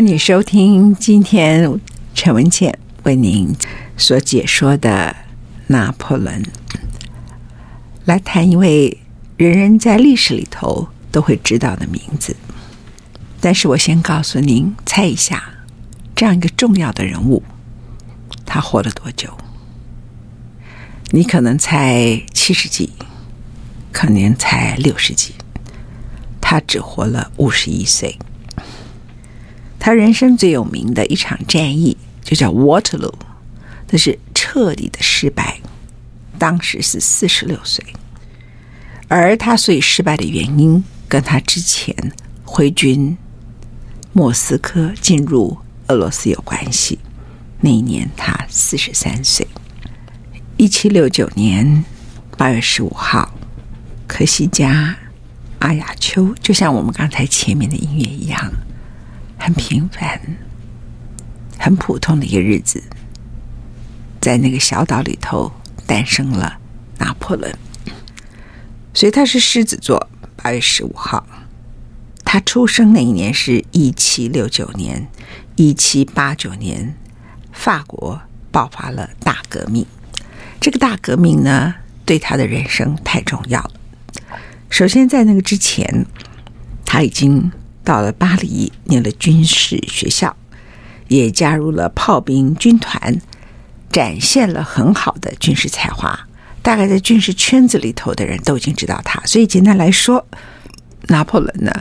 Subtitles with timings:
[0.00, 1.78] 欢迎你收听今天
[2.14, 3.54] 陈文茜为您
[3.98, 5.14] 所解说的
[5.66, 6.42] 拿破仑，
[8.06, 8.96] 来谈一位
[9.36, 12.34] 人人在历史里头都会知道的名字。
[13.42, 15.44] 但是我先告诉您，猜一下，
[16.16, 17.42] 这样一个重要的人物，
[18.46, 19.36] 他活了多久？
[21.10, 22.94] 你可能猜七十几，
[23.92, 25.34] 可能猜六十几，
[26.40, 28.18] 他只活了五十一岁。
[29.80, 33.14] 他人生最有名的一场战役就叫 Waterloo，
[33.88, 35.58] 这是彻底的失败。
[36.38, 37.84] 当时是四十六岁，
[39.08, 41.94] 而他所以失败的原因，跟他之前
[42.44, 43.16] 挥军
[44.12, 46.98] 莫斯科进入俄罗斯有关系。
[47.60, 49.46] 那一年他四十三岁。
[50.56, 51.84] 一七六九年
[52.36, 53.34] 八月十五号，
[54.06, 54.96] 科西嘉
[55.58, 58.50] 阿雅丘，就像我们刚才前面的音乐一样。
[59.40, 60.20] 很平凡、
[61.58, 62.82] 很普通的一个日子，
[64.20, 65.50] 在那个小岛里头
[65.86, 66.58] 诞生了
[66.98, 67.50] 拿破仑。
[68.92, 71.26] 所以他是狮子座，八月十五号。
[72.22, 75.08] 他出生那一年是一七六九年，
[75.56, 76.94] 一七八九年，
[77.50, 78.20] 法国
[78.52, 79.86] 爆发了大革命。
[80.60, 81.74] 这个大革命呢，
[82.04, 83.72] 对他的人生太重要了。
[84.68, 86.04] 首先，在那个之前，
[86.84, 87.50] 他已经。
[87.90, 90.36] 到了巴黎，念了军事学校，
[91.08, 93.20] 也加入了炮兵军团，
[93.90, 96.16] 展现了很好的军事才华。
[96.62, 99.20] 大概在军事圈子里头的人都已经知道他。
[99.26, 100.24] 所以简单来说，
[101.08, 101.72] 拿破仑呢，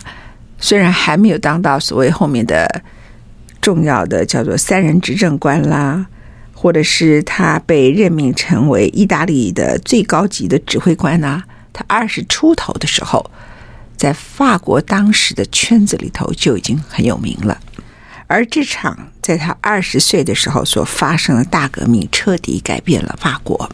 [0.58, 2.82] 虽然还没有当到所谓后面的
[3.62, 6.08] 重要的叫做三人执政官啦，
[6.56, 13.30] 或者是他被任命成为意大利的最高级的指挥官啊，他二十出头的时候。
[14.00, 17.60] 在法国当时的圈子里头就已经很有名了，
[18.28, 23.70] 而这场在他二十岁的时候所发生的大革命，彻底改变了法国。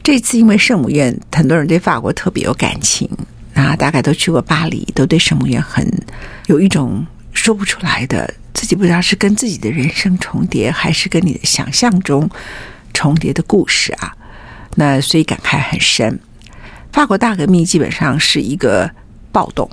[0.00, 3.10] 这次因为圣母院，很多人对法国特别有感情，
[3.54, 5.84] 啊，大概都去过巴黎，都对圣母院很
[6.46, 12.30] 有一种说不出来的，自己不知道是跟自己的人生重叠，还是跟你的想象中
[12.92, 14.14] 重叠的故事啊。
[14.76, 16.20] 那所以感慨很深。
[16.92, 18.88] 法国大革命基本上是一个。
[19.34, 19.68] 暴动，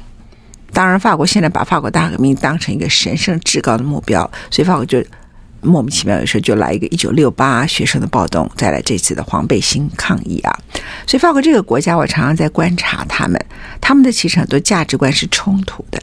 [0.74, 5.04] 当然，法国现在把法国大革命当成一个神圣至高的目标，所以法国就
[5.62, 10.60] 莫名其妙有时候就来一个一九六八学生的暴动，再来这次的黄背心抗议啊。
[11.06, 13.40] 所以法国这个国家，我常常在观察他们，
[13.80, 16.02] 他们的其实很多价值观是冲突的。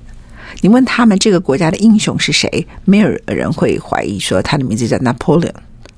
[0.61, 5.53] 你问他们这个国家的英雄是谁，没有人会怀疑说他的名字叫拿破仑，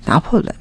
[0.06, 0.54] 拿破仑。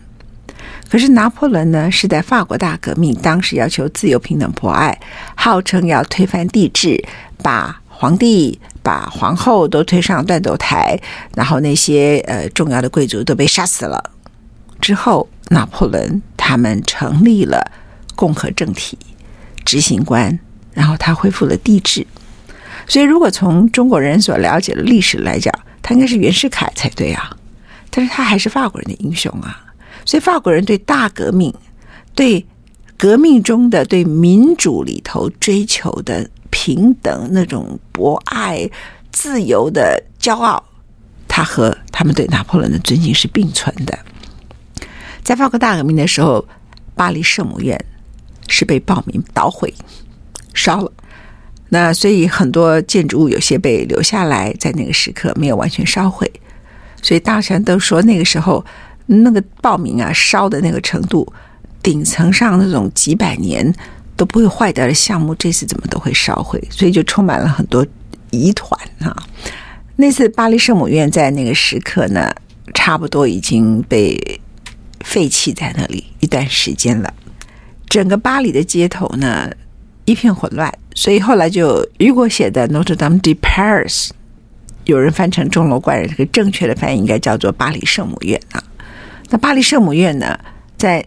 [0.90, 5.00] 可是拿破仑呢，是在法国大革命当时要求自由、平等、博爱，
[5.36, 7.00] 号称要推翻帝制，
[7.44, 11.00] 把皇帝、把皇后都推上断头台，
[11.36, 14.04] 然后那些呃重要的贵族都被杀死了。
[14.82, 17.72] 之后，拿破仑他们成立了
[18.16, 18.98] 共和政体，
[19.64, 20.40] 执行官，
[20.74, 22.08] 然后他恢复了帝制。
[22.88, 27.30] 所以，如果从中国人所了解的历史来讲，他应该是袁世凯才对啊，
[27.92, 29.66] 但是他还是法国人的英雄啊。
[30.06, 31.54] 所以法国人对大革命、
[32.16, 32.46] 对
[32.98, 38.70] 革命中的对民主里头追求的平等、那种博爱、
[39.12, 40.62] 自由的骄傲，
[41.28, 43.98] 他和他们对拿破仑的尊敬是并存的。
[45.24, 46.44] 在法国大革命的时候，
[46.96, 47.80] 巴黎圣母院
[48.48, 49.74] 是被暴民捣毁、
[50.54, 50.92] 烧了。
[51.70, 56.30] 那所以很多建筑物有些被留下来，在那个时刻没有完全烧毁。
[57.02, 58.66] 所以大家都说那个时候。
[59.12, 61.28] 那个报名啊，烧的那个程度，
[61.82, 63.74] 顶层上那种几百年
[64.16, 66.62] 都不会坏掉的项目，这次怎么都会烧毁？
[66.70, 67.86] 所以就充满了很多
[68.30, 69.16] 疑团啊。
[69.96, 72.32] 那次巴黎圣母院在那个时刻呢，
[72.76, 74.40] 差不多已经被
[75.04, 77.12] 废弃在那里一段时间了。
[77.88, 79.50] 整个巴黎的街头呢，
[80.06, 84.08] 一片混乱，所以后来就雨果写的《Notre Dame de Paris》
[84.86, 88.64] 有人翻成钟楼怪人，这个正确的翻译应该叫做巴黎圣母院啊。
[89.30, 90.38] 那巴黎圣母院呢，
[90.78, 91.06] 在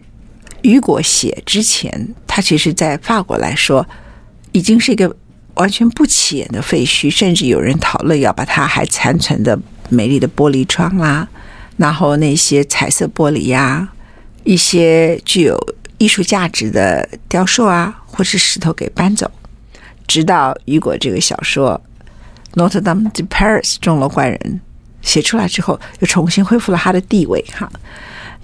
[0.61, 3.85] 雨果写之前，它其实，在法国来说，
[4.53, 5.13] 已经是一个
[5.55, 9.59] 完全不起眼的废墟，甚至有人讨论要把它还残存的
[9.89, 11.29] 美丽的玻璃窗啦、啊，
[11.75, 13.89] 然后那些彩色玻璃呀、
[14.45, 15.59] 一些具有
[15.97, 19.29] 艺术价值的雕塑啊，或是石头给搬走。
[20.07, 21.79] 直到雨果这个小说
[22.57, 24.61] 《Notre Dame de Paris》钟楼怪人
[25.01, 27.43] 写出来之后，又重新恢复了他的地位。
[27.53, 27.69] 哈。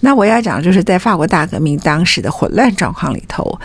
[0.02, 3.60] 那我要讲的，就是在法国大革命当时的混乱状况里头，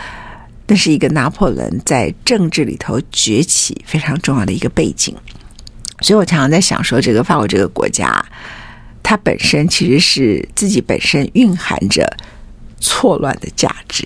[0.67, 5.15] 那是一个拿破仑在政治里头崛起非常重要的一个背景。
[6.01, 8.23] 所以我常常在想说，这个法国这个国家，
[9.01, 12.05] 它本身其实是自己本身蕴含着
[12.81, 14.05] 错乱的价值。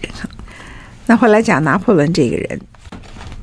[1.07, 2.61] 那回来讲拿破仑这个人，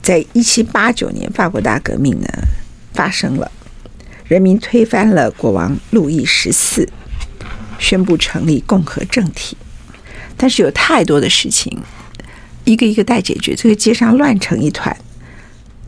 [0.00, 2.28] 在一七八九年法国大革命呢
[2.92, 3.50] 发生了，
[4.26, 6.88] 人民推翻了国王路易十四。
[7.78, 9.56] 宣布成立共和政体，
[10.36, 11.78] 但是有太多的事情
[12.64, 14.96] 一个一个待解决，这个街上乱成一团。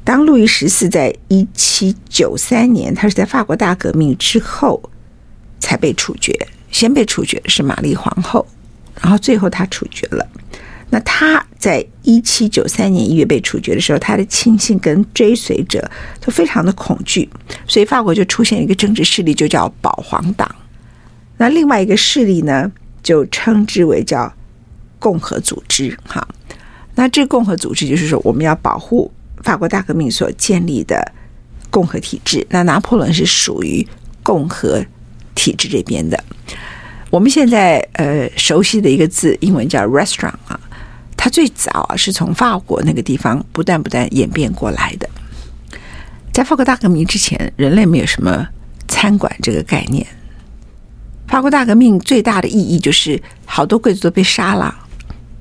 [0.05, 4.83] 当路易十四在一七九三年，他是在法国大革命之后
[5.61, 6.33] 才被处决，
[6.71, 8.47] 先被处决是玛丽皇后，
[9.03, 10.27] 然后最后他处决了。
[10.91, 17.29] 那他在一七九三年一月被处决的时候，他的亲信跟追随者都非常的恐惧，
[17.67, 20.49] 所以法国就出现一个政治势力，就叫保皇党。
[21.39, 22.71] 那另外一个势力呢，
[23.03, 24.31] 就称之为叫
[24.99, 25.97] 共和组织。
[26.05, 26.27] 哈，
[26.97, 29.11] 那这共和组织就是说，我们要保护
[29.43, 31.13] 法国大革命所建立的
[31.71, 32.45] 共和体制。
[32.51, 33.87] 那拿破仑是属于
[34.23, 34.85] 共和
[35.35, 36.23] 体制这边的。
[37.09, 40.61] 我们现在呃熟悉的一个字，英文叫 restaurant 啊，
[41.17, 45.09] 它最早啊是从法国那个地方不断不断演变过来的。
[46.33, 48.47] 在法国大革命之前，人类没有什么
[48.89, 50.05] 餐馆这个概念。
[51.29, 54.75] 法国大革命最大的意义就是好多贵族都被杀了，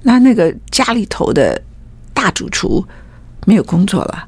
[0.04, 1.60] 那那个家里头的
[2.13, 2.86] 大主厨
[3.45, 4.28] 没有工作了，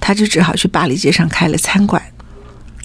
[0.00, 2.02] 他就只好去巴黎街上开了餐馆。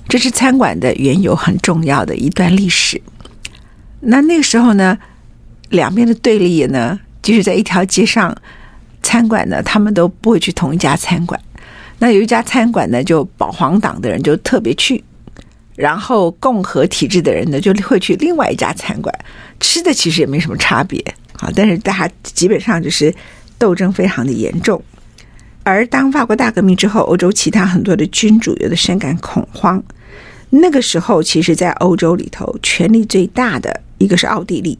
[0.07, 3.01] 这是餐馆的缘由很重要的一段历史。
[3.99, 4.97] 那那个时候呢，
[5.69, 8.33] 两边的对立呢，就是在一条街上，
[9.01, 11.37] 餐馆呢，他们都不会去同一家餐馆。
[11.99, 15.03] 那有一家餐馆呢，就保皇党的人就特别去。
[15.77, 19.13] 然后共和体制的人呢，就会去另外一家餐馆
[19.59, 20.99] 吃的，其实也没什么差别
[21.33, 21.49] 啊。
[21.55, 23.13] 但是大家基本上就是
[23.59, 24.81] 斗争非常的严重。
[25.63, 29.81] 而当法国大革命之后，欧洲其他很多的君主有的深感恐慌。
[30.49, 34.79] 那个时候，其实，在欧洲里头，权力最大的一个是奥地利，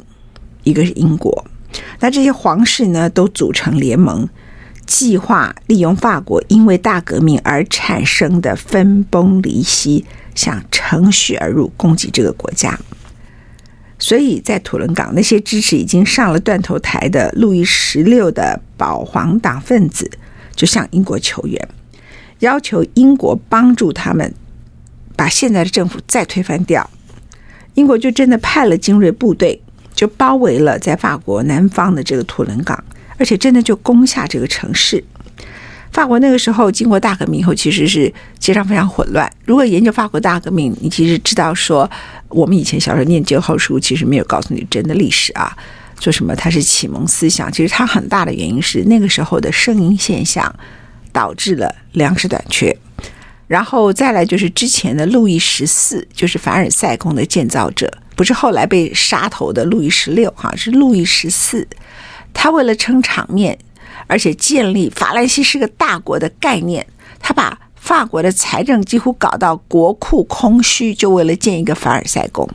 [0.63, 1.45] 一个是英国。
[1.99, 4.27] 那这些皇室呢，都组成联盟，
[4.87, 10.03] 计划利用法国因为大革命而产生的分崩离析。
[10.33, 12.77] 想乘虚而入，攻击这个国家，
[13.97, 20.07] 所以在土伦港，那些支持已经上了断头台的路易十六的保皇党分子，
[20.55, 21.67] 就向英国求援，
[22.41, 24.31] 要求英国帮助他们
[25.15, 26.87] 把现在的政府再推翻掉。
[27.73, 29.59] 英国就真的派了精锐部队，
[29.95, 32.83] 就包围了在法国南方的这个土伦港，
[33.17, 35.03] 而且真的就攻下这个城市。
[35.91, 39.31] 法国那个时候经过大革命以后，其实是街上非常混乱。
[39.45, 41.89] 如果研究法国大革命，你其实知道说，
[42.27, 45.57] 我们以前小时候念教科书，其实没有告诉你真的历史啊。
[45.99, 50.53] 说什么它是启蒙思想，其实它很大的原因是那个时候的生婴现象
[51.11, 52.77] 导致了粮食短缺。
[53.47, 61.65] 然后再来就是之前的路易十四，就是凡尔赛宫的建造者，不是后来被杀头的路易十六哈，是路易十四，
[62.37, 63.57] 他为了撑场面。
[64.09, 66.85] 而且建立法兰西是个大国的概念，
[67.19, 72.47] 他把法国的财政几乎搞到国库空虚，就为了建一个凡尔赛宫。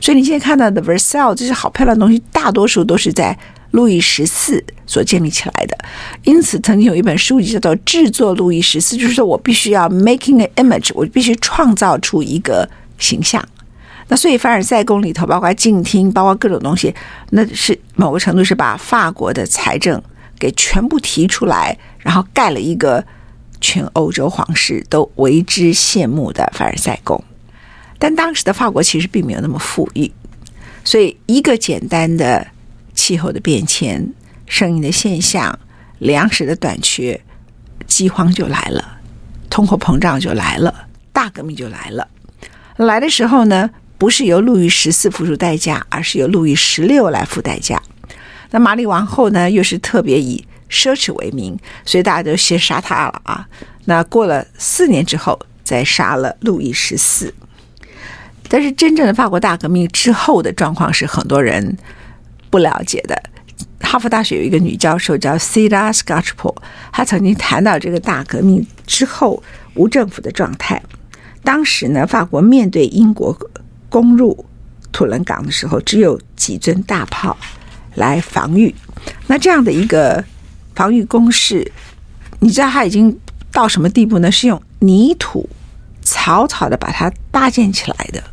[0.00, 3.38] 所以你现在看到的 Versailles 这些好漂亮的东西，大多数都是在
[3.70, 5.78] 路易十四所建立起来的。
[6.24, 13.46] 因此，曾经有一本书籍叫做《制作路易十四》，就是说我必须要 making an image，我必须创造出一个形象。
[14.12, 16.94] 那所以凡尔赛宫里头，包括镜厅，包括各种东西，
[17.30, 20.02] 那是某个程度是把法国的财政。
[20.38, 23.02] 给全部提出来，然后盖了一个
[23.60, 27.22] 全欧洲皇室都为之羡慕的凡尔赛宫。
[27.96, 30.10] 但当时的法国其实并没有那么富裕，
[30.82, 32.44] 所以一个简单的
[32.92, 34.12] 气候的变迁、
[34.46, 35.56] 生意的现象、
[36.00, 37.18] 粮食的短缺、
[37.86, 38.98] 饥荒就来了，
[39.48, 40.74] 通货膨胀就来了，
[41.12, 42.08] 大革命就来了。
[42.78, 43.70] 来的时候呢，
[44.02, 47.80] 不是由路易十四付出代价，而是由路易十六来付代价。
[48.50, 53.46] 那玛丽王后呢，又是特别以奢侈为名，所以大家都先杀她了啊。
[53.84, 57.32] 那过了四年之后，再杀了路易十四。
[58.48, 61.78] 但是真正的法国大革命之后的状况是很多人
[62.50, 63.16] 不了解的。
[63.78, 69.40] 哈佛大学有一个女教授叫 c i d a s c o t c h p o 她曾经谈到这个大革命之后
[69.74, 70.82] 无政府的状态。
[71.44, 73.36] 当时呢，法国面对英国
[73.92, 74.46] 攻入
[74.90, 77.36] 土伦港的时候，只有几尊大炮
[77.96, 78.74] 来防御。
[79.26, 80.24] 那这样的一个
[80.74, 81.70] 防御工事，
[82.40, 83.14] 你知道它已经
[83.52, 84.32] 到什么地步呢？
[84.32, 85.46] 是用泥土
[86.00, 88.24] 草草的把它搭建起来的。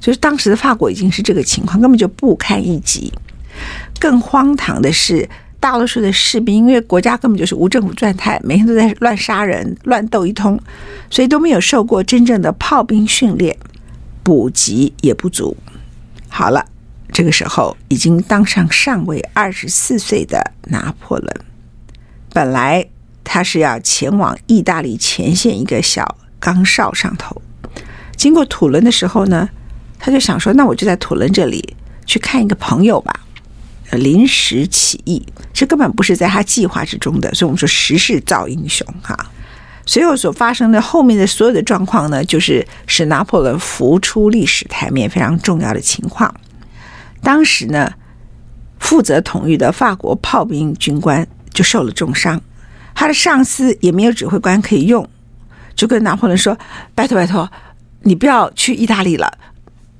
[0.00, 3.12] 就是当时的法国已经是这个情况，根本就不堪一击。
[4.00, 5.28] 更荒唐的是，
[5.60, 10.58] 大多数的士兵因为国家根本就是无政府状态，每天都在乱杀人、乱斗一通，
[11.10, 13.56] 所以都没有受过真正的炮兵训练，
[14.24, 15.56] 补给也不足。
[16.28, 16.66] 好了，
[17.12, 21.36] 这个时候已经当上上尉二十四岁的拿破仑，
[22.32, 22.84] 本来
[23.22, 27.40] 他是要前往意大利前线一个小岗哨上头，
[28.16, 29.48] 经过土伦的时候呢，
[29.98, 33.20] 他就想说，那我就在土伦这里去看一个朋友吧。
[33.92, 39.30] 临时起意，这根本不是在他计划之中的，所以我们说时势造英雄哈。
[39.86, 46.34] 随后所发生的后面的所有的状况呢，就是使拿破仑浮出历史台面非常重要的情况。
[47.22, 47.92] 当时呢，
[48.78, 52.40] 负责统御的法国炮兵军官就受了重伤，
[52.94, 55.08] 他的上司也没有指挥官可以用，
[55.74, 56.58] 就跟拿破仑说
[56.94, 57.50] ：“拜托拜托，
[58.02, 59.38] 你不要去意大利了，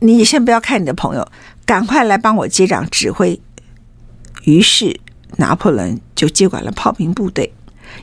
[0.00, 1.26] 你先不要看你的朋友，
[1.67, 3.41] 赶快来帮我接掌指挥。”
[4.45, 5.00] 于是，
[5.37, 7.55] 拿破仑就接管了炮兵部队，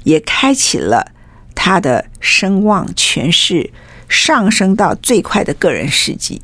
[0.04, 1.12] 也开启了
[1.56, 3.70] 他的声望、权势
[4.08, 6.42] 上升到最快的个人事迹。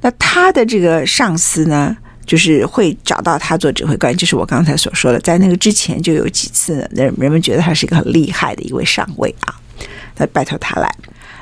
[0.00, 9.54] 那他的这个上司呢，就是会找到他做指挥官，就是我刚才所说的，在那个之前就有几次人人们觉得他是一个很厉害的一位上尉啊，
[10.14, 10.94] 他拜托他来。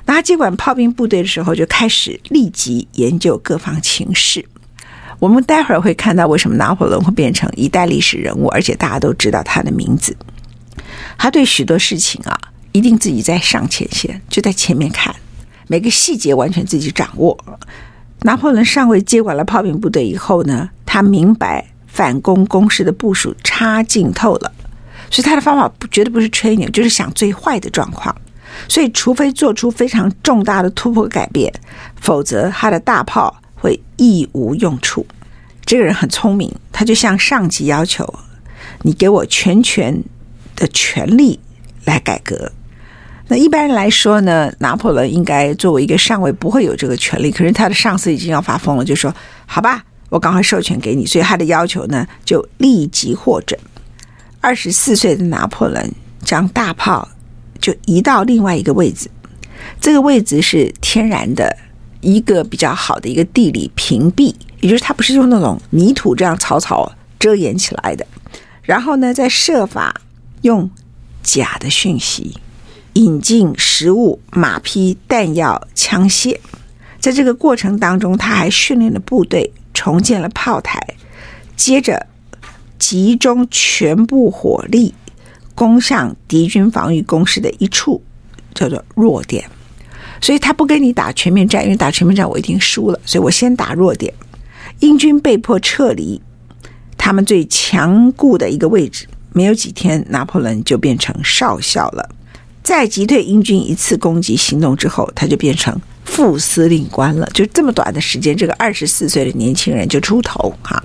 [0.05, 4.45] 那他接管炮兵部队的时候，就开始立即研究各方情势。
[5.19, 10.17] 我们待会儿会看到为什么拿破仑会变成一代历史人物，而且大家都知道他的名字。
[11.17, 12.37] 他对许多事情啊，
[12.73, 15.15] 一定自己在上前线，就在前面看，
[15.69, 17.39] 每个细节完全自己掌握。
[18.23, 24.53] 拿破仑上尉接管了炮兵部队以后呢，他明白反攻攻势的部署差劲透了，
[25.11, 28.15] 所以他的方法不绝对不是吹牛，就是想最坏的状况。
[28.69, 31.53] 所以，除非做出非常重大的突破改变，
[32.01, 33.39] 否则他的大炮。
[33.55, 35.07] 会一无用处。
[35.65, 38.05] 这个人很聪明，他就向上级要求
[38.83, 40.03] ：“你给我全权
[40.57, 41.39] 的权力
[41.85, 42.51] 来改革。”
[43.33, 47.31] 那一般来说呢，拿破仑应该作为一个上尉不会有这个权利。
[47.31, 49.11] 可是他的上司已经要发疯了，就说
[49.47, 53.59] ：“好吧，我赶快授权给你。”所以他的要求呢，就立即获准。
[54.43, 55.91] 二十四岁的拿破仑
[56.23, 57.09] 将大炮
[57.59, 59.11] 就移到另外一个位置，
[59.81, 61.57] 这个位置是天然的。
[62.03, 68.05] 一个比较好的一个地理屏蔽，也就是它不是用那种泥土这样草草遮掩起来的。
[68.63, 70.01] 然后呢，再设法
[70.41, 70.69] 用
[71.23, 72.37] 假的讯息
[72.95, 76.37] 引进食物、马匹、弹药、枪械。
[77.01, 80.81] 在这个过程当中，他还训练了部队，重建了炮台，
[81.57, 82.07] 接着
[82.79, 84.95] 集中全部火力
[85.55, 88.03] 攻向敌军防御工事的一处，
[88.55, 89.45] 叫做弱点。
[90.21, 94.13] 所以他不跟你打全面战，因为打全面战我一定输了，所以我先打弱点。
[94.79, 96.21] 英军被迫撤离
[96.97, 102.09] 他们最强固的一个位置，没有几天，拿破仑就变成少校了。
[102.63, 107.29] 在击退英军一次攻击行动之后，他就变成副司令官了。
[107.35, 110.83] 就这么短的时间，这个二十四岁的年轻人就出头哈。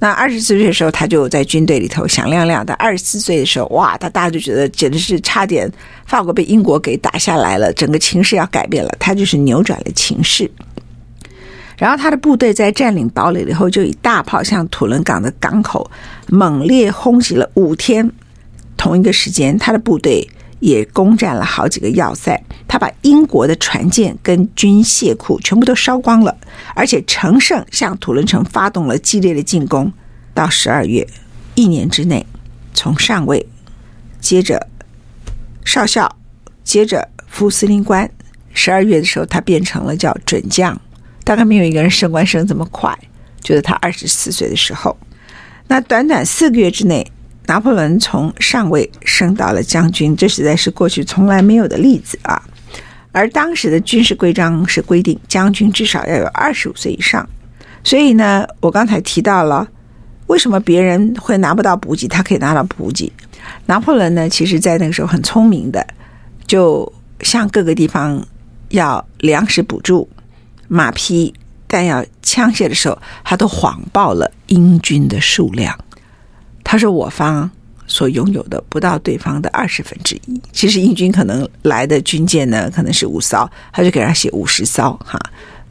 [0.00, 2.74] 那二十四岁的时候，他就在军队里头响亮亮的。
[2.74, 5.70] 二十四岁的时候，哇，他大家就觉得简直是差点
[6.04, 8.94] 法国被英国给打下来了，整个情势要改变了。
[8.98, 10.50] 他就是扭转了情势。
[11.78, 15.90] 然后他的部队在占领堡垒了以后，就以大炮向土伦港的港口
[16.28, 18.10] 猛烈轰击了五天。
[18.76, 20.28] 同一个时间，他的部队
[20.64, 22.42] 也攻占了好几个要塞。
[22.66, 26.34] 他把英国的船舰跟军械库全部都烧光了，
[26.74, 29.92] 而且乘胜向土伦城发动了激烈的进攻。
[30.32, 31.06] 到十二月，
[31.54, 32.24] 一年之内，
[32.72, 33.46] 从上尉，
[34.18, 34.66] 接着
[35.66, 36.16] 少校，
[36.64, 38.10] 接着副司令官。
[38.54, 40.80] 十二月的时候，他变成了叫准将。
[41.24, 42.98] 大概没有一个人升官升这么快，
[43.42, 44.96] 就是他二十四岁的时候。
[45.68, 47.06] 那短短四个月之内，
[47.46, 52.42] 拿破仑从上尉升到了将军，这实在是过去从来没有的例子啊。
[53.12, 57.28] 而当时的军事规章是规定，将军至少要有二十五岁以上。
[57.84, 59.68] 所以呢，我刚才提到了，
[60.26, 63.12] 为什么别人会拿不到补给，他可以拿到补给？
[63.66, 65.86] 拿破仑呢，其实在那个时候很聪明的，
[66.46, 68.26] 就向各个地方
[68.70, 70.08] 要粮食补助、
[70.66, 71.32] 马匹、
[71.68, 75.78] 弹药、枪械的时候，他都谎报了英军的数量。
[76.64, 77.48] 他说我方
[77.86, 80.40] 所拥有的不到对方的二十分之一。
[80.50, 85.20] 其实英军可能来的军舰呢，可能是五艘，他就给他写五十艘哈，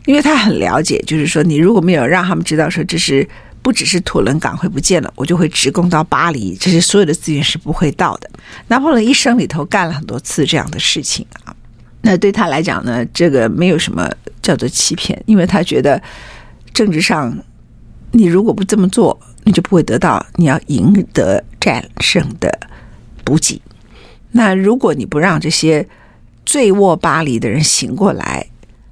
[0.06, 3.28] 因为他很了解，就是说你如果没有让他们知道说这是。
[3.64, 8.30] 不只是土伦港会不见了，我就会直攻到巴黎，这些所有的资源是不会到的。
[8.68, 11.56] 拿破仑一生里头干了很多次这样的事情啊，
[12.02, 16.02] 那对他来讲呢，这个没有什么叫做欺骗，因为他觉得
[16.74, 17.34] 政治上
[18.12, 22.60] 你如果不这么做，你就不会得到你要赢得战胜的
[23.24, 23.62] 补给。
[24.32, 25.88] 那如果你不让这些
[26.46, 28.46] 醉卧巴黎的人醒过来，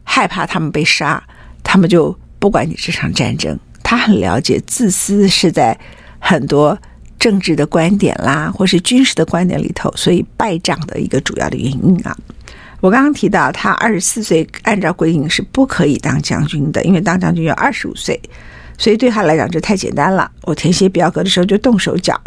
[0.04, 1.24] 害怕他们被杀，
[1.64, 3.58] 他们就不管你这场战争。
[3.84, 5.78] 他很了解，自私是在
[6.20, 6.78] 很多
[7.20, 12.16] 政治的观点啦，或是军事的观点里头，所以败仗的一个主要的原因啊。
[12.80, 18.20] 我刚刚提到，他二十四岁按照规定是不可以当将军的，因为当将军要二十五岁，
[18.82, 20.32] 所以对他来讲这太简单了。
[20.42, 22.20] 我填写表格的时候就动手脚，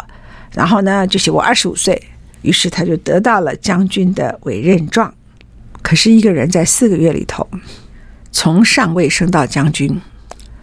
[0.53, 2.01] 然后呢就写我二十五岁，
[2.43, 5.13] 于是他就得到了将军的委任状。
[5.81, 7.45] 可是一个人在四个月里头，
[8.31, 9.99] 从上尉升到将军。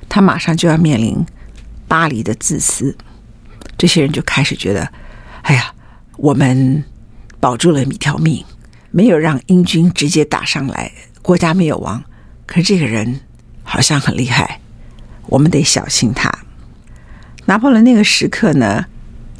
[0.08, 1.24] 他马上就要面临
[1.86, 2.96] 巴黎的自私，
[3.76, 4.90] 这些人就开始觉得：
[5.42, 5.74] 哎呀，
[6.16, 6.82] 我们
[7.38, 8.42] 保住了一条命，
[8.90, 12.02] 没有让英军直接打上来，国家没有亡。
[12.46, 13.20] 可是这个人
[13.62, 14.60] 好像很厉害，
[15.32, 16.30] 我们得小心他。
[17.46, 18.84] 拿破仑那个时刻呢，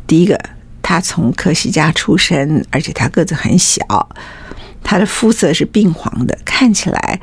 [0.06, 0.40] 第一个，
[0.80, 3.84] 他从科西嘉出身，而且他个子很小，
[4.82, 7.20] 他的肤色是病黄的，看起来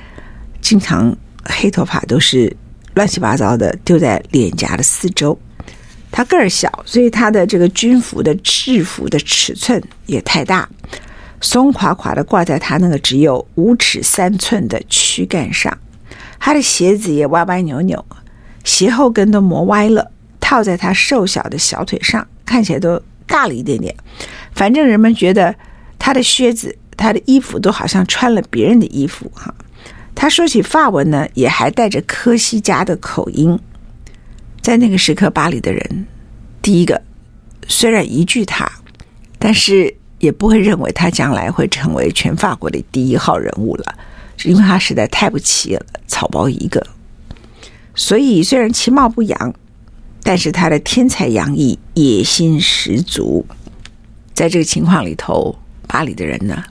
[0.62, 2.56] 经常黑头发都是。
[2.96, 5.40] 乱七八糟的丢在脸颊的四周，
[6.12, 10.68] 他个儿小，所以他的这个军服的制服的尺寸也太大，
[11.40, 15.78] 松垮垮的挂在他那个只有五尺三寸的躯干上。
[16.40, 18.04] 他的鞋子也歪歪扭扭，
[18.70, 23.96] 鞋后跟都磨歪了，套在他瘦小的小腿上，看起来都大了一点点。
[24.54, 25.56] 反正人们觉得
[25.98, 29.52] 他的靴子、他的衣服都好像穿了别人的衣服哈。
[30.14, 33.60] 他说起法文呢，也还带着科西嘉的口音。
[34.62, 36.06] 在那个时刻，巴黎的人，
[36.62, 37.02] 第一个
[37.68, 38.72] 虽然一句他，
[39.40, 43.96] 但是也不会认为他将来会成为全法国的第一号人物了，
[44.44, 46.86] 因为他实在太不起眼了，草包一个。
[48.00, 49.54] 所以虽然其貌不扬，
[50.24, 53.46] 但是他的天才洋溢，野心十足。
[54.34, 55.54] 在这个情况里头，
[55.86, 56.64] 巴黎的人呢，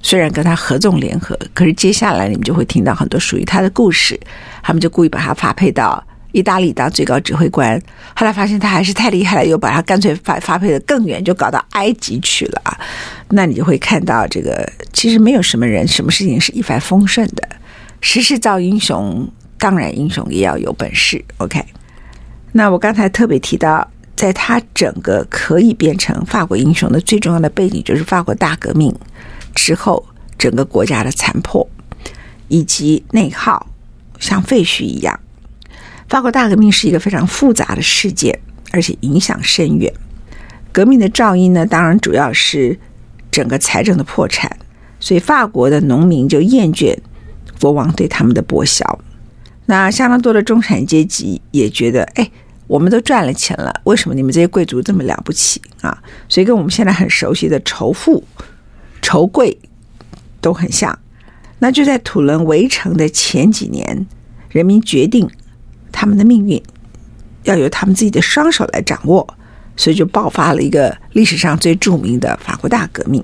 [0.00, 4.18] 虽然跟他合纵连横，可是接下来你们就会听到很多属于他的故事。
[4.62, 7.78] 他们就故意把他发配到意大利当最高指挥官，
[8.16, 12.80] 后来发现他还是太厉害了，又把他干脆发发配的更远，就搞到埃及去了啊。
[13.28, 17.46] 那你就会看到这个，其实没有什么人，什么事情是一帆风顺的。
[18.00, 19.28] 时势造英雄，
[19.62, 21.24] 当然英雄也要有本事。
[21.36, 21.64] OK，
[22.50, 28.92] 那我刚才特别提到，在他整个可以变成法国英雄的最重要的背景，就是法国大革命。
[29.54, 30.04] 之后，
[30.36, 31.64] 整个国家的残破
[32.48, 33.68] 以及内耗，
[34.18, 35.20] 像废墟一样。
[36.08, 38.36] 法国大革命是一个非常复杂的事件，
[38.72, 39.94] 而且影响深远。
[40.72, 42.76] 革命的噪音呢，当然主要是
[43.30, 44.56] 整个财政的破产，
[44.98, 46.98] 所以法国的农民就厌倦
[47.60, 48.84] 国王对他们的剥削。
[49.66, 52.30] 那相当多的中产阶级也觉得，哎，
[52.66, 56.02] 我们都赚了钱了，为什么你们这些贵族这么了不起啊？
[56.28, 58.22] 所以跟我们现在很熟悉的仇富。
[59.04, 59.58] 仇贵
[60.40, 60.96] 都很像，
[61.58, 64.06] 那就在土伦围城的前几年，
[64.48, 65.28] 人民决定
[65.90, 66.62] 他们的命运
[67.42, 69.26] 要由他们自己的双手来掌握，
[69.76, 73.22] 所以就爆发了一个历史上最著名的法国大革命。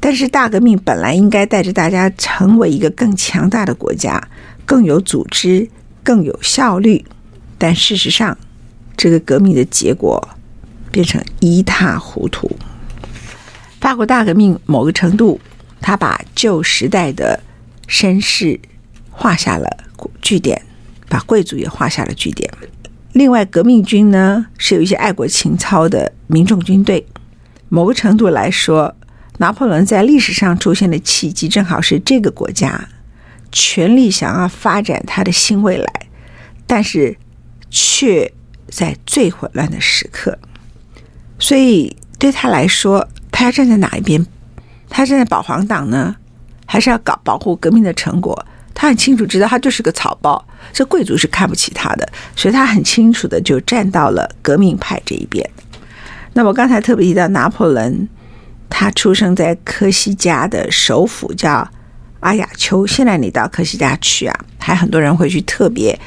[0.00, 4.20] 但是大革命本来应该带着大家成为一个更强大的国家，
[4.66, 5.70] 更有组织、
[6.02, 7.02] 更有效率，
[7.56, 8.36] 但事实上，
[8.96, 10.28] 这个革命的结果
[10.90, 12.50] 变成一塌糊涂。
[13.80, 15.40] 法国大革命某个程度，
[15.80, 17.40] 他把旧时代的
[17.88, 18.58] 绅士
[19.10, 19.70] 画下了
[20.20, 20.60] 句点，
[21.08, 22.50] 把贵族也画下了句点。
[23.12, 27.06] 另外，革命军呢是有一些爱国情操的民众军队。
[27.68, 28.94] 某个程度来说，
[29.38, 32.88] 拿破仑在历史上出现的契机，正好是这个国家
[33.58, 36.06] 全力想要发展他的新未来，
[36.66, 37.16] 但是
[37.70, 38.30] 却
[38.68, 40.38] 在最混乱的时刻，
[41.38, 43.08] 所以对他来说。
[43.38, 44.24] 他要站在哪一边？
[44.88, 46.16] 他站在保皇党呢，
[46.64, 48.46] 还是要搞保护革命的成果？
[48.72, 50.42] 他很清楚知道，他就是个草包，
[50.72, 55.46] 这贵族是看不起他的，所以他很清楚的就站到了革命派这一边。
[56.32, 58.08] 那我刚才特别提到拿破仑，
[58.70, 61.68] 他出生在科西嘉的首府叫
[62.20, 62.86] 阿雅丘。
[62.86, 65.98] 现在你到科西嘉去啊，还很多人会去特别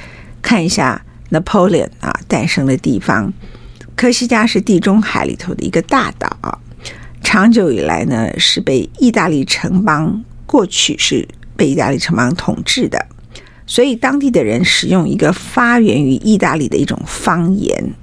[0.42, 3.32] 看一下 Napoleon 啊诞生的地方。
[3.96, 6.60] 科西嘉是地中海里头的一个大岛，
[7.22, 13.06] 长久以来呢是被意大利城邦，过去是被意大利城邦统治的，
[13.68, 17.94] 所以当地的人使用一个发源于意大利的一种方言。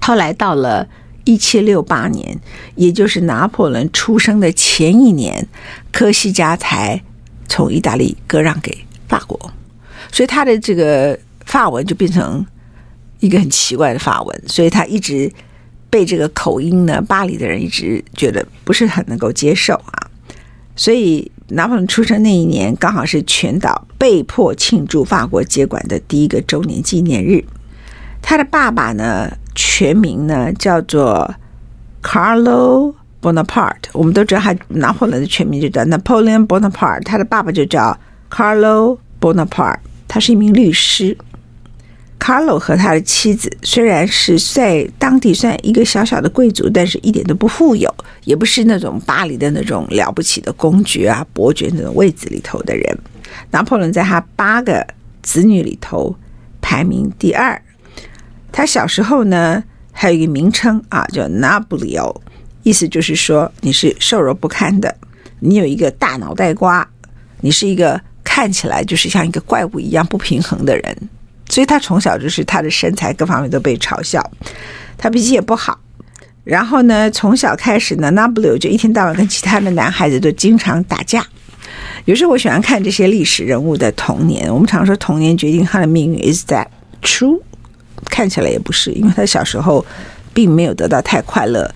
[0.00, 0.88] 后来到了
[1.24, 2.38] 一七六八年，
[2.76, 5.48] 也就是拿破仑出生的前一年，
[5.90, 7.02] 科西嘉才
[7.50, 9.38] 从意大利割让给法国，
[10.10, 12.46] 所以他的这个法文就变成。
[13.22, 15.30] 一个很奇怪的法文，所以他一直
[15.90, 20.08] 被这个口音呢，巴黎的人一直觉得不是很能够接受啊。
[20.74, 27.44] 所以拿破仑出生那一年，刚好是全岛被迫庆祝法国接管的第一个周年纪念日。
[28.22, 31.34] 他的爸爸呢，全名呢叫做
[32.02, 37.98] Carlo Bonaparte，我们都知道他拿破仑的全名就叫 Napoleon Bonaparte，他的爸爸就叫
[38.30, 39.78] Carlo Bonaparte，
[40.08, 41.16] 他是一名律师。
[42.18, 47.92] 卡洛和他的妻子虽然是在当地算一个小小的贵族，但是一点都不富有，
[48.24, 52.98] 也不是那种巴黎的那种了不起的公爵啊、伯爵那种位子里头的人。
[53.50, 54.86] 拿破仑在他八个
[55.22, 56.14] 子女里头
[56.60, 57.60] 排名第二。
[58.52, 62.14] 他小时候呢，还有一个名称啊，叫 Napoleon，
[62.62, 64.94] 意思就是说你是瘦弱不堪的，
[65.38, 66.86] 你有一个大脑袋瓜，
[67.40, 70.96] 你是一个看起来就是像一个怪物一样不平衡的人。
[71.48, 74.24] 所以他从小就是他的身材各方面都被嘲笑，
[74.96, 75.80] 他脾气也不好。
[76.44, 81.26] 然后呢，从小开始呢，拿破仑就一天到晚跟其他的男孩子都经常打架。
[82.04, 84.52] 有时候我喜欢看这些历史人物的童年。
[84.52, 86.66] 我们常说童年决定他的命运，Is that
[87.02, 87.40] true？
[88.06, 89.84] 看起来也不是，因为他小时候
[90.32, 91.68] 并没有得到太快乐，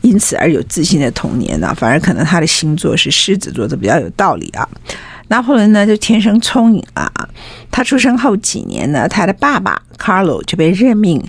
[0.00, 4.68] 因此而有自信的童年呢，反而可能他的星座是狮子座，这比较有道理啊。
[5.28, 7.10] 拿破仑呢，就天生聪颖啊。
[7.70, 11.22] 他出生后几年呢，他的爸爸卡洛就被任命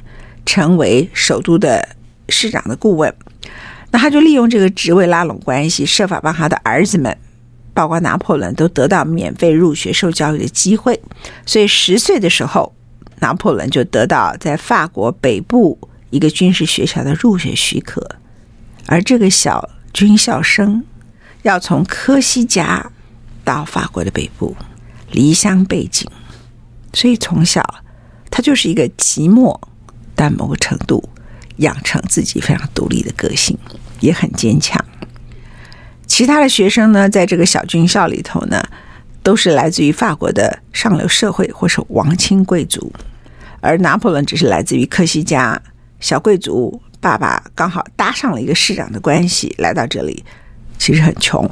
[0.46, 1.86] 成为首都的
[2.30, 3.14] 市长的顾问。
[3.92, 7.18] 那他就利用这个职位拉拢关系，设法帮他的儿子们，
[7.74, 10.98] 包括拿破仑，都得到免费入学受教育的机会。
[11.46, 12.72] 所以十岁的时候，
[13.20, 15.78] 拿破仑就得到在法国北部
[16.12, 18.08] 一个军事学校的入学许可。
[18.90, 20.84] 而这个小军校生
[21.44, 22.92] 要从科西嘉。
[23.42, 24.56] 到法国的北部，
[25.10, 26.08] 离乡背井，
[26.94, 27.64] 所以从小
[28.30, 29.60] 他就是一个寂寞，
[30.14, 31.10] 但某个程度
[31.56, 33.58] 养成自己非常独立的个性，
[34.02, 34.86] 也很坚强。
[36.06, 38.64] 其他的学生呢，在这个小军校里头呢，
[39.24, 42.94] 都是来自于法国的上流社会或是王亲贵族，
[43.62, 45.60] 而拿破仑只是来自于科西嘉
[46.00, 50.24] 小贵族，爸爸刚好搭上了一个市长的关系，来到这里，
[50.78, 51.50] 其实很穷。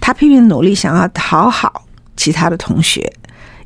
[0.00, 3.12] 他拼命努力想要讨好其他的同学，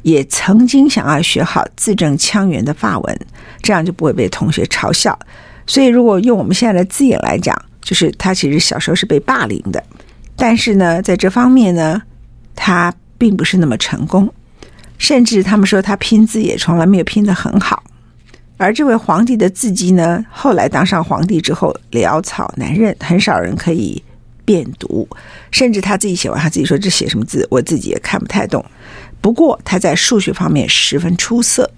[0.02, 3.20] 也曾经想要学好字正腔圆的法文，
[3.62, 5.18] 这样就不会被同学嘲笑。
[5.66, 9.82] 所以，如果用我们现在的字眼来讲，就是他其实小时候是被霸凌的。
[10.36, 12.02] 但是呢，在这方面呢，
[12.56, 14.32] 他并不是那么成功，
[14.98, 17.82] 甚至他们说他拼字也从来没有拼得很好。
[18.56, 24.02] 而这位皇帝的字迹呢，后来当上皇帝之后潦草难认，很少人可以。
[24.46, 25.08] 辨读，
[25.50, 28.62] 甚至他自己写完，他自己说这写什么字，我自己也看不太懂。
[29.18, 31.70] 不过他在数学方面十分出色，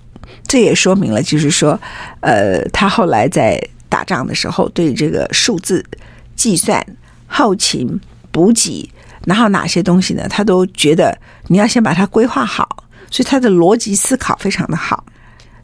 [0.48, 1.80] 这也说明了，就是说，
[2.18, 3.56] 呃，他后来在
[3.88, 5.86] 打仗的时候，对这个数字
[6.34, 6.84] 计算、
[7.28, 8.00] 后勤
[8.32, 8.90] 补给，
[9.24, 15.04] 然后哪些东西呢，他都觉得你要先把它规划好，所以他的逻辑思考非常的好。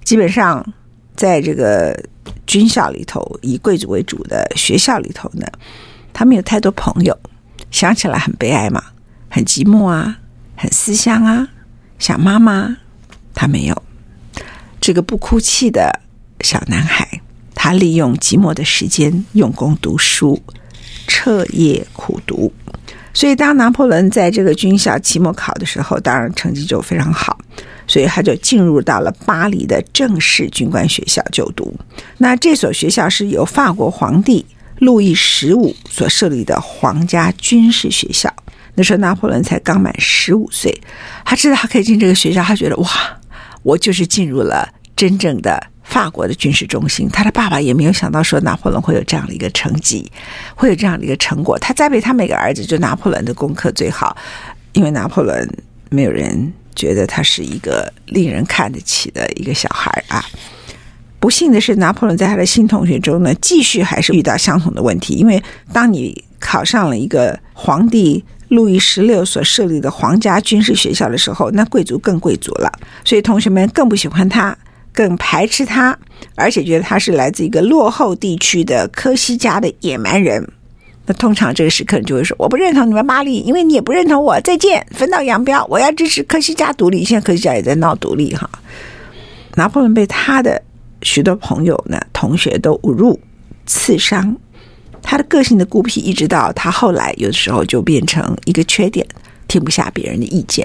[0.04, 0.64] 基本上，
[1.16, 1.96] 在这个
[2.46, 5.46] 军校里头，以贵族为主的学校里头呢。
[6.12, 7.18] 他没有太多朋友，
[7.70, 8.84] 想起来很悲哀嘛，
[9.30, 10.18] 很寂寞啊，
[10.54, 11.48] 很思乡啊，
[11.98, 12.76] 想妈妈。
[13.34, 13.82] 他没有
[14.78, 16.00] 这个不哭泣的
[16.40, 17.22] 小男孩，
[17.54, 20.40] 他利用寂寞的时间用功读书，
[21.06, 22.52] 彻夜苦读。
[23.14, 27.38] 所以，当拿破仑在这个军校期末考的时候，当然成绩就非常好，
[27.86, 31.74] 所以他就进入到了巴黎的正式军官学校就读。
[32.18, 34.44] 那这所学校是由法国皇帝。
[34.78, 38.28] 路易十五所设立的皇家军事学校，
[38.74, 40.76] 那时候拿破仑才刚满十五岁，
[41.24, 42.90] 他知道他可以进这个学校，他觉得哇，
[43.62, 47.06] 我就是进入了真正的法国的军事中心。
[47.10, 50.10] 他的爸爸也没有想到说拿破仑会有这样的一个成绩，
[50.54, 51.58] 会有这样的一个成果。
[51.58, 54.16] 他栽培他每个儿子，就拿破仑的功课最好，
[54.72, 55.46] 因为拿破仑
[55.90, 60.24] 没有人觉得他是一个令人看得起的一个小孩啊。
[61.20, 65.14] 不幸的是，拿破仑在他的新同学中呢，继续还是遇到相同的问题。
[65.14, 65.40] 因为
[65.72, 72.72] 当你考上了一个皇帝路易十六所设立的皇家军事学校的时候，那贵族更贵族了，
[73.04, 74.56] 所以同学们更不喜欢他，
[74.92, 75.98] 更排斥他，
[76.34, 80.46] 而且觉得他是来自一个落后地区的科西嘉的野蛮人。
[81.06, 84.40] 那通常这个时刻你就会说：“我不认同你们巴黎，因为你也不认同我。
[84.42, 85.64] 再见，分道扬镳。
[85.66, 87.04] 我要支持科西嘉独立。
[87.04, 88.48] 现在科西嘉也在闹独立哈。”
[89.56, 90.62] 拿破仑被他的
[91.02, 93.18] 许多朋友呢、同学都侮辱、
[93.66, 94.36] 刺伤。
[95.02, 99.04] 他的个性的孤僻，一直到他后来有的时候就变成一个缺点，
[99.48, 100.64] 听不下别人的意见。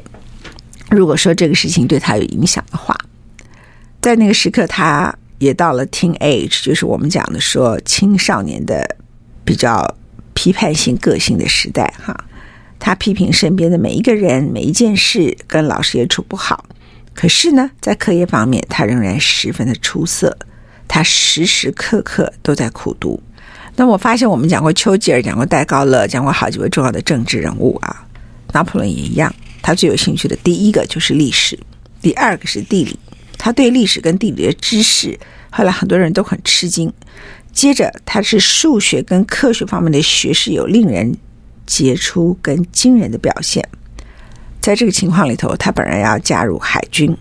[0.91, 2.95] 如果说这个事情对他有影响的话，
[4.07, 8.95] 在那个时刻，他也到了 teen age，就是我们讲的说青少年的
[9.43, 9.85] 比较
[10.33, 12.17] 批判性个性的时代哈。
[12.79, 16.63] 他批评身边的每一个人、每一件事，跟老师也处不好。
[17.13, 20.37] 可是呢，在课业方面，他仍然十分的出色。
[20.87, 23.21] 他时时刻刻都在苦读。
[23.75, 28.07] 那我发现，我们讲过丘吉尔，讲过戴高乐，讲过好几位重要的政治人物啊。
[28.53, 31.59] 拿破仑也一样，他最有兴趣的第一个就是历史，
[32.01, 32.97] 第二个是地理。
[33.37, 35.17] 他对历史跟地理的知识，
[35.49, 36.91] 后来很多人都很吃惊。
[37.51, 41.15] 接着，他是数学跟科学方面的学识有令人
[41.65, 43.67] 杰出跟惊人的表现。
[44.61, 47.15] 在这个情况里头，他本来要加入海军，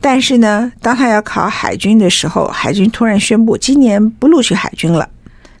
[0.00, 5.08] 但是呢，当他要考海军的时候，海军突然宣布今年不录取海军了。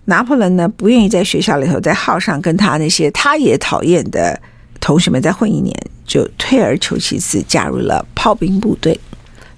[0.04, 4.38] 拿破仑呢，不愿意在学校里头在号上跟他那些他也讨厌的
[4.78, 5.74] 同学们再混一年，
[6.06, 9.00] 就退而求其次加入了炮兵部队。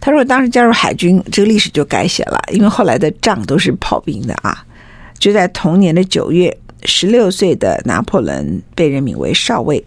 [0.01, 4.65] 他说当时加入海军，这个历史就改写了，因为后来的仗都是炮兵的啊。
[5.19, 9.85] 就在同年的九月，十六岁的拿破仑被任命为少尉，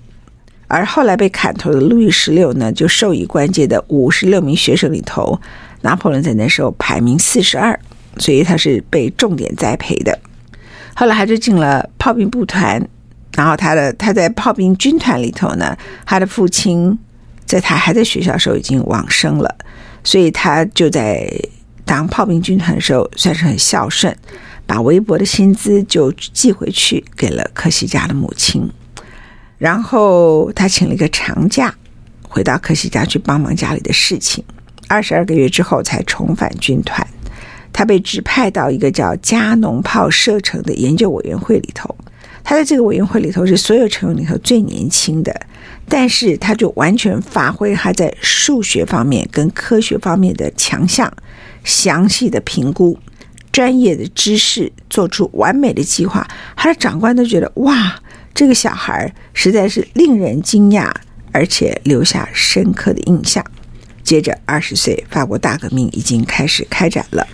[0.67, 5.39] 而后来被砍头的路易十六呢，就授以官阶的五十六名学生里头，
[5.82, 7.80] 拿破仑在那时候排名四十二，
[8.17, 10.19] 所以他是被重点栽培的。
[10.95, 12.86] 后来他就进了炮兵部团，
[13.38, 16.98] 然后他的他在炮兵军团里头呢，他的父亲
[17.45, 19.56] 在他还在学校时候已经往生了，
[20.04, 21.30] 所以他就在
[21.86, 24.16] 当炮兵军团的时候算是很孝顺，
[24.66, 28.70] 把微薄的薪资就寄回去给了科西嘉的母亲，
[29.58, 31.74] 然后他请了一个长假，
[32.22, 34.44] 回到科西嘉去帮忙家里的事情，
[34.88, 37.06] 二十二个月之后才重返军团。
[37.72, 41.96] 他被指派到一个叫加农炮射程的研究委员会里头，
[42.43, 45.34] 他在这个委员会里头是所有成员里头最年轻的，
[45.88, 51.12] 但是他就完全发挥他在数学方面跟科学方面的强项，
[51.63, 52.97] 详细的评估
[53.52, 56.28] 专业的知识，做出完美的计划。
[56.56, 57.99] 他的长官都觉得哇，
[58.34, 60.91] 这个小孩实在是令人惊讶，
[61.32, 63.43] 而且留下深刻的印象。
[64.04, 67.28] 接着，二十岁，法国大革命已经开始开展了。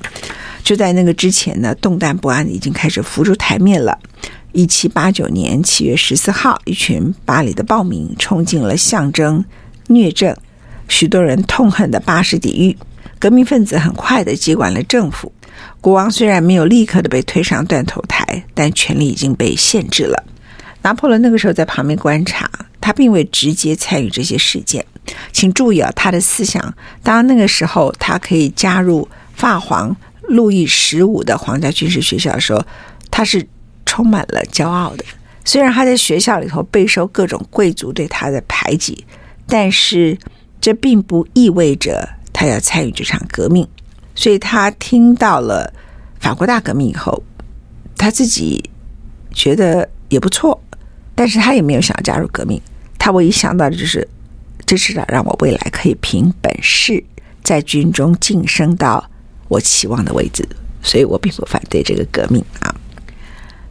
[0.61, 3.97] 就在那个之前呢，动荡不安已经开始浮出台面了。
[4.55, 9.43] 一七八九年七月十四号，一群巴黎的暴民冲进了象征
[9.87, 10.33] 虐政、
[10.87, 12.77] 许多人痛恨的巴士底狱。
[13.19, 15.29] 革命分子很快的接管了政府。
[15.81, 20.23] 国王虽然没有立刻的被推上断头台，但权力已经被限制了。
[20.83, 24.85] 拿破仑那个时候在旁边观察，他并未直接参与这些事件。
[25.33, 29.93] 请注意啊，他的思想，当那个时候他可以加入法皇
[30.29, 32.63] 路易十五的皇家军事学校的时候，
[33.11, 33.45] 他是
[33.85, 35.05] 充满了骄傲的。
[35.43, 39.05] 虽然他在学校里头备受各种贵族对他的排挤，
[39.47, 40.17] 但是
[40.59, 43.67] 这并不意味着他要参与这场革命。
[44.15, 45.73] 所以他听到了
[46.19, 47.21] 法国大革命以后，
[47.97, 48.69] 他自己
[49.33, 50.59] 觉得也不错，
[51.13, 52.61] 但是他也没有想要加入革命。
[52.97, 54.07] 他唯一想到的就是。
[54.67, 57.03] 这是让我未来可以凭本事
[57.43, 59.07] 在军中晋升到
[59.47, 60.43] 我期望的位置，
[60.81, 62.74] 所以我并不反对这个革命啊。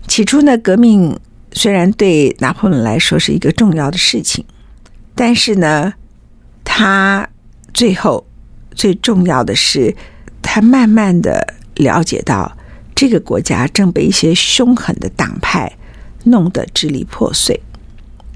[0.07, 1.19] 起初呢，革命
[1.53, 4.45] 虽然对拿破仑来说是一个重要的事情，
[5.14, 5.95] 但是呢，
[6.62, 7.29] 他
[7.73, 8.27] 最后
[8.75, 9.95] 最重要的是，
[10.43, 12.57] 他慢慢的了解到
[12.95, 15.73] 这个国家正被一些凶狠的党派
[16.25, 17.61] 弄得支离破碎。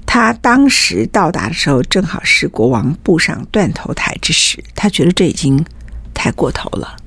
[0.05, 4.61] 他当时到达的时候，正好是国王步上断头台之时。
[4.73, 5.63] 他觉得这已经
[6.13, 6.97] 太过头了。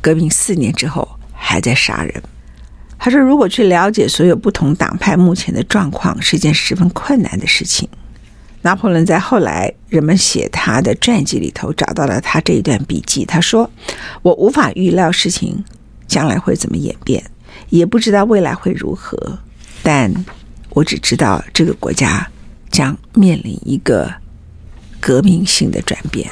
[0.00, 2.22] 革命四年之后还在杀人。
[3.04, 7.86] 他说：“如果去了解所有不同党派目前的状况，是一件十分困难的事情。”
[8.62, 13.26] 拿破仑在后来人们写他的传记里头找到了他这一段笔记。
[13.26, 13.70] 他说
[14.22, 15.62] ：“我无法预料事情
[16.06, 17.22] 将来会怎么演变，
[17.68, 19.38] 也不知道未来会如何，
[19.82, 20.10] 但
[20.70, 22.26] 我只知道这个国家。”
[22.70, 24.12] 将面临一个
[24.98, 26.28] 革命性的转变。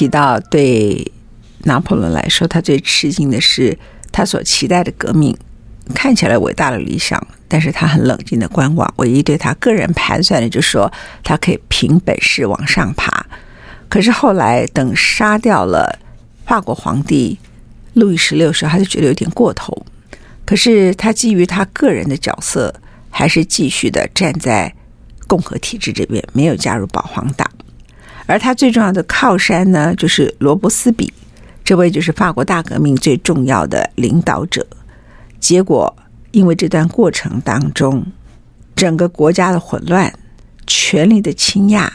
[0.00, 1.12] 提到，对
[1.64, 3.78] 拿破仑来说，他最吃惊的是
[4.10, 5.36] 他所期待的革命，
[5.94, 10.90] 看起来伟大的理想，但是他很冷静的观望，唯一对他个人盘算的，就是说
[11.22, 13.26] 他可以凭本事往上爬。
[13.90, 15.98] 可是后来等杀掉了
[16.46, 17.38] 法国皇帝
[17.92, 19.84] 路易十六时，他就觉得有点过头。
[20.46, 22.74] 可是他基于他个人的角色，
[23.10, 24.74] 还是继续的站在
[25.26, 27.46] 共和体制这边，没有加入保皇党。
[28.30, 31.12] 而他最重要的靠山呢，就是罗伯斯比，
[31.64, 34.64] 这位就是法国大革命最重要的领导者。
[35.40, 35.92] 结果，
[36.30, 38.06] 因为这段过程当中，
[38.76, 40.16] 整个国家的混乱、
[40.64, 41.90] 权力的倾轧，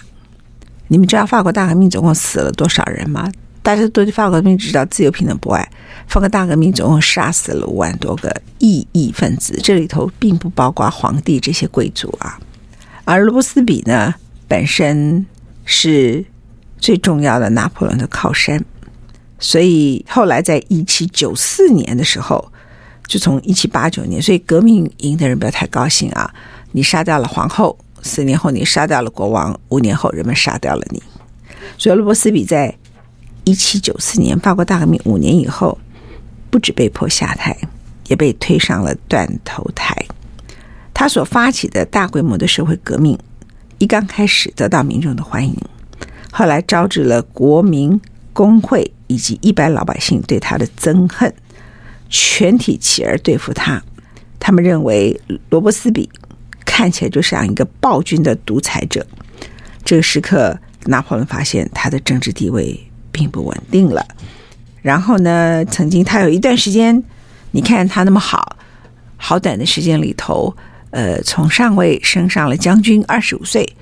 [0.89, 3.31] 你们知道法国大革命总共死了多少人吗？
[3.63, 5.65] 大家都对法国革命知道自由、平等、博爱。
[6.09, 12.37] 法国大革命总共杀死了五万多个异议分子，这里头并不包括皇帝这些贵族啊。
[13.05, 14.13] 而罗伯斯比呢，
[14.49, 15.25] 本身。
[15.65, 16.23] 是
[16.77, 18.63] 最重要的拿破仑的靠山，
[19.39, 22.51] 所以后来在一七九四年的时候，
[23.07, 26.31] 就从一七八九年，所以革命赢的人不要太高兴啊！
[26.71, 31.01] 你杀掉了皇后，四年后你杀掉了国王，五年后人们杀掉了你。
[31.77, 32.73] 所以罗伯斯比在
[33.43, 35.77] 一七九四年法国大革命五年以后，
[36.51, 37.57] 不止被迫下台，
[38.07, 39.95] 也被推上了断头台。
[40.93, 43.17] 他所发起的大规模的社会革命。
[43.77, 45.55] 一刚开始得到民众的欢迎，
[46.31, 47.99] 后来招致了国民
[48.31, 51.33] 工会以及一般老百姓对他的憎恨，
[52.09, 53.81] 全体起而对付他。
[54.39, 56.09] 他们认为罗伯斯比
[56.65, 59.05] 看起来就像一个暴君的独裁者。
[59.83, 62.79] 这个时刻，拿破仑发现他的政治地位
[63.11, 64.05] 并不稳定了。
[64.81, 67.03] 然后呢，曾经他有一段时间，
[67.51, 68.55] 你看他那么好，
[69.17, 70.55] 好短的时间里头。
[70.95, 73.75] 呃，从上尉升上了将军，二十五岁。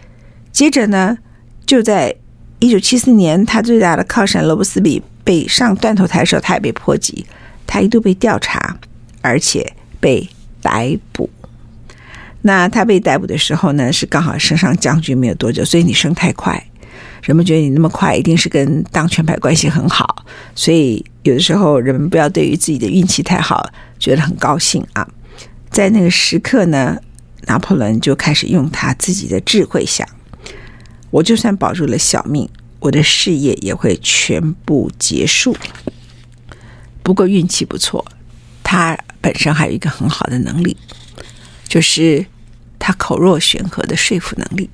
[0.52, 1.16] 接着呢，
[1.64, 2.16] 就在
[2.58, 7.24] 一九七四年，他最大的靠山罗伯斯比被上断头台的时候，他也被迫及，
[7.68, 8.80] 他一度被调查，
[9.22, 10.28] 而且被
[10.60, 11.30] 逮捕。
[12.42, 16.66] 那他被逮捕的时候呢，是刚好升上将军没有多久，所以你升太快，
[17.22, 20.26] 人们觉得你那么快，一定是跟当权派关系很好。
[20.56, 25.08] 所以有的时候，人们不要对于自己的运气太好，觉得很高兴啊。
[25.74, 27.02] 在那个时刻呢，
[27.48, 30.08] 拿破仑就开始用他自己的智慧想：
[31.10, 32.48] 我就算保住了小命，
[32.80, 35.58] 我的事业也会全部结束。
[37.02, 38.06] 不过运气不错，
[38.64, 40.78] 他本身还有一个很好的能力，
[41.68, 42.24] 就是
[42.78, 44.70] 他口若悬河的说服能力。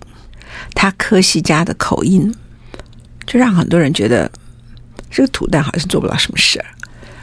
[0.75, 2.35] 他科西嘉的口音，
[3.25, 4.29] 就让很多人觉得
[5.09, 6.65] 这个土蛋好像做不了什么事儿。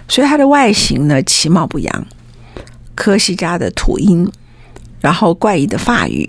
[0.08, 2.06] 所以他的外形呢，其貌不扬。
[2.96, 4.28] 科西嘉的土音，
[5.00, 6.28] 然后怪异的法语，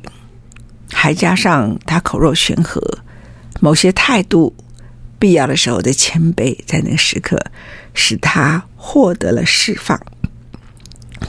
[0.91, 2.81] 还加上他口若悬河，
[3.59, 4.53] 某些态度，
[5.17, 7.39] 必要的时候的谦卑，在那个时刻
[7.93, 9.99] 使他获得了释放。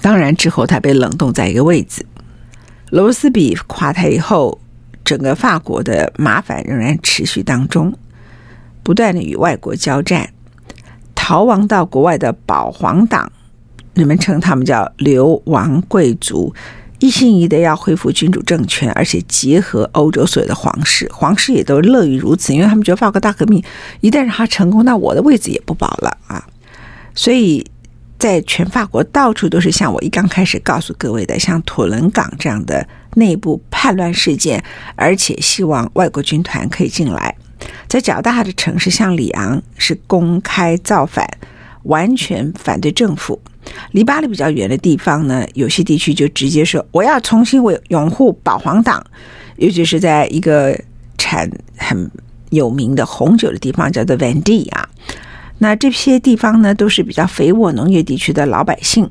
[0.02, 2.04] 当然之后他被冷冻在一个位置。
[2.90, 4.60] 罗斯比垮台以后，
[5.04, 7.96] 整个法国的麻烦仍然持续当中，
[8.82, 10.32] 不断的与外国交战，
[11.14, 13.30] 逃亡到国外的保皇党。
[13.98, 16.54] 人们称他们叫流亡贵族，
[17.00, 23.62] 一心一意的要恢复君主政权，而且结合欧洲所有的皇室，皇室也都乐于如此，因为他们觉得法国大革命
[24.00, 26.46] 一旦让他成功，那我的位置也不保了啊！
[27.14, 27.66] 所以
[28.18, 34.62] 在全法国到处都是像我一刚开始告诉各位的，像土伦港这样的内部叛乱事件，
[34.94, 37.34] 而且希望外国军团可以进来。
[37.88, 41.28] 在较大的城市，像里昂是公开造反，
[41.84, 43.40] 完全反对政府。
[43.92, 49.04] 离巴黎比较远的地方呢，有些地区就直接说我要重新为拥护保皇党，
[49.56, 50.78] 尤其是在一个
[51.18, 52.10] 产很
[52.50, 54.88] 有名的红酒的地方，叫做 Vendée 啊。
[55.58, 59.10] 那这些地方呢，都是比较肥沃农业地区的老百姓，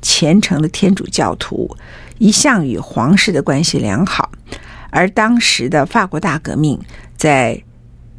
[0.00, 1.76] 虔诚的天主教徒，
[2.18, 4.30] 一向与皇室的关系良好。
[4.90, 6.78] 而当时的法国大革命，
[7.16, 7.62] 在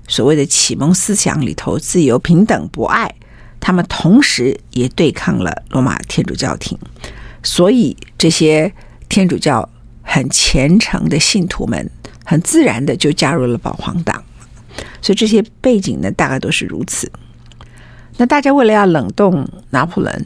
[0.08, 3.16] 所谓的启蒙思想里头，自由、平等、博爱。
[3.62, 6.78] 他们同时也对抗了罗马天主教廷，
[7.44, 8.74] 所以这些
[9.08, 9.70] 天主教
[10.02, 11.90] 很虔诚的信徒们，
[12.26, 14.22] 很自然的就加入了保皇党。
[15.00, 17.10] 所以这些背景呢，大概都是如此。
[18.18, 20.26] 那大家为了要冷冻拿破仑，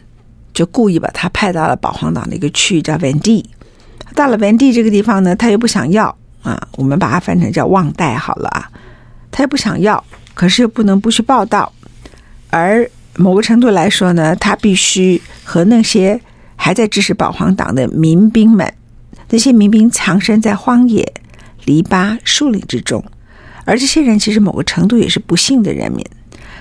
[0.54, 3.50] 就故意把他派到了保皇党的一个区域叫 Van D。
[4.16, 8.72] 到了 Van D 这个地方呢，他又不想要啊，我们把它翻成叫旺代好了啊，
[9.30, 10.02] 他又不想要，
[10.34, 11.74] 可是又不能不去报道，
[12.50, 12.90] 而。
[13.18, 16.20] 某个程度来说呢，他必须和那些
[16.56, 18.74] 还在支持保皇党的民兵们，
[19.30, 21.14] 那些民兵藏身在荒野、
[21.66, 23.04] 篱笆、树林之中，
[23.64, 26.06] 而这些人其实某个程度也是不幸的人民，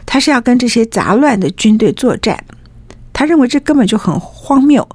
[0.06, 2.44] 他是要跟这些杂乱的军队作战。
[3.12, 4.88] 他认为这根本就很荒谬，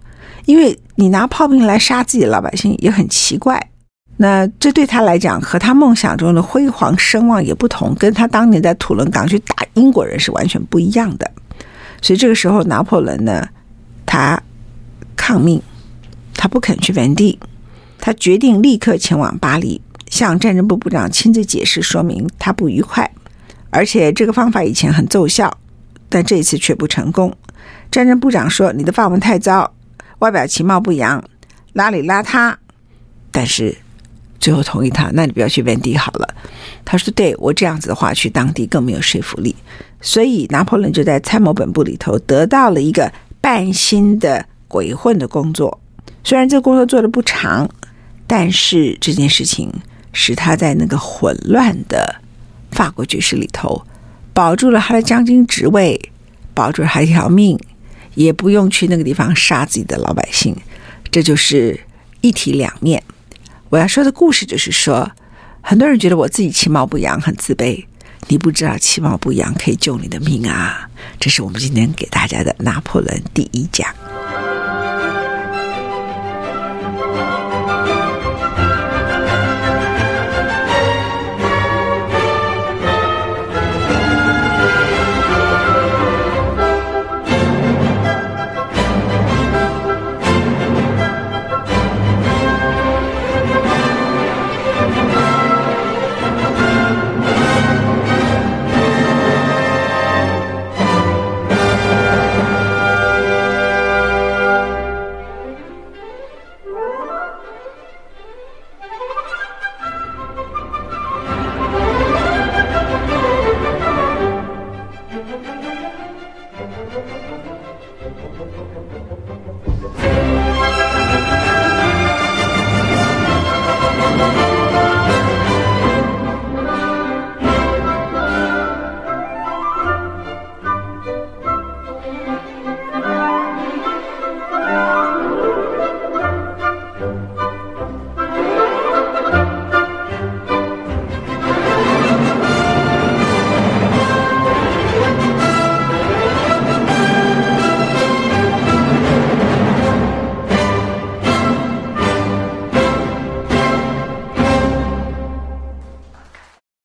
[0.46, 3.70] 因为你拿炮兵来杀自己的老百姓也很奇怪。
[4.18, 11.32] 那这对他来讲，和他梦想中的辉煌声望也不同，跟他当年在土伦港去打英国人是完全不一样的。
[12.02, 13.48] 所以这个时候，拿破仑呢，
[14.06, 14.42] 他
[15.16, 15.62] 抗命，
[16.34, 17.40] 他不肯去原地，
[18.00, 23.10] 他决定立刻前往巴黎，向战争部部长亲自解释说明他不愉快，
[23.70, 25.58] 而且这个方法以前很奏效，
[26.08, 27.36] 但这一次却不成功。
[27.92, 29.74] 战争部长说：“你的法文太糟，
[30.20, 31.24] 外表其貌不扬，
[31.74, 32.56] 邋里邋遢。”
[33.32, 33.78] 但是。
[34.42, 36.26] 最后同意他，那你不要去原地好了。
[36.86, 39.54] 他说：“对，我这样子的话，去当地更没有说服力。”
[40.02, 45.80] 所以拿破仑就在参谋本部里头得到了一个半薪的鬼混的工作。
[46.24, 47.70] 虽然这个工作做得不长，
[48.28, 49.74] 但是这件事情
[50.14, 52.22] 使他在那个混乱的
[52.72, 53.86] 法国局势里头
[54.34, 56.00] 保住了他的将军职位，
[56.54, 57.60] 保住了他一条命，
[58.16, 60.56] 也不用去那个地方杀自己的老百姓。
[61.12, 61.80] 这就是
[62.22, 63.04] 一体两面。
[63.70, 65.12] 我要说的故事就是说，
[65.62, 67.84] 很多人觉得我自己其貌不扬，很自卑。
[68.30, 70.88] 你不知道其貌不扬可以救你的命啊！
[71.20, 73.94] 这是我们今天给大家的拿破仑第一讲。